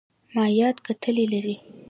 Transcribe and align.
مایعات 0.35 0.77
کتلې 0.87 1.25
لري. 1.33 1.55